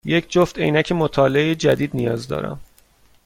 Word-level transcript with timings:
یک 0.05 0.31
جفت 0.31 0.59
عینک 0.59 0.91
مطالعه 0.91 1.55
جدید 1.55 1.91
نیاز 1.95 2.27
دارم. 2.27 2.59